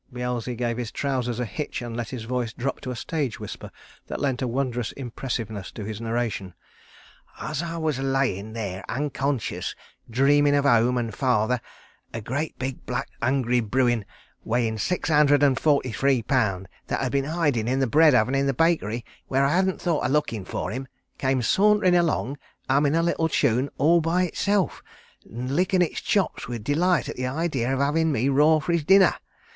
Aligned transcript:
Beelzy 0.11 0.55
gave 0.55 0.77
his 0.77 0.91
trousers 0.91 1.39
a 1.39 1.45
hitch 1.45 1.79
and 1.79 1.95
let 1.95 2.09
his 2.09 2.23
voice 2.23 2.53
drop 2.53 2.81
to 2.81 2.89
a 2.89 2.95
stage 2.95 3.39
whisper 3.39 3.69
that 4.07 4.19
lent 4.19 4.41
a 4.41 4.47
wondrous 4.47 4.91
impressiveness 4.93 5.71
to 5.73 5.83
his 5.85 6.01
narration. 6.01 6.55
"As 7.39 7.61
I 7.61 7.77
was 7.77 7.99
a 7.99 8.01
layin' 8.01 8.53
there 8.53 8.83
unconscious, 8.89 9.75
dreamin' 10.09 10.55
of 10.55 10.65
home 10.65 10.97
and 10.97 11.13
father, 11.13 11.61
a 12.15 12.19
great 12.19 12.57
big 12.57 12.83
black 12.87 13.09
hungry 13.21 13.59
bruin 13.59 14.03
weighin' 14.43 14.79
six 14.79 15.09
hundred 15.09 15.43
and 15.43 15.59
forty 15.59 15.91
three 15.91 16.23
pounds, 16.23 16.65
that 16.87 16.99
had 17.01 17.11
been 17.11 17.25
hidin' 17.25 17.67
in 17.67 17.77
the 17.79 17.85
bread 17.85 18.15
oven 18.15 18.33
in 18.33 18.47
the 18.47 18.55
bakery, 18.55 19.05
where 19.27 19.45
I 19.45 19.55
hadn't 19.55 19.79
thought 19.79 20.03
of 20.03 20.09
lookin' 20.09 20.45
for 20.45 20.71
him, 20.71 20.87
came 21.19 21.43
saunterin' 21.43 21.93
along, 21.93 22.39
hummin' 22.67 22.95
a 22.95 23.03
little 23.03 23.29
tune 23.29 23.69
all 23.77 24.01
by 24.01 24.23
himself, 24.23 24.81
and 25.29 25.55
lickin' 25.55 25.81
his 25.81 26.01
chops 26.01 26.47
with 26.47 26.63
delight 26.63 27.07
at 27.07 27.17
the 27.17 27.27
idee 27.27 27.61
of 27.65 27.77
havin' 27.77 28.11
me 28.11 28.29
raw 28.29 28.57
for 28.57 28.71
his 28.71 28.83
dinner. 28.83 29.13